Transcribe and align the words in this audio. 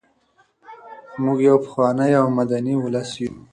موږ 1.23 1.37
یو 1.49 1.57
پخوانی 1.65 2.11
او 2.21 2.27
مدني 2.37 2.75
ولس 2.79 3.09
یو. 3.23 3.33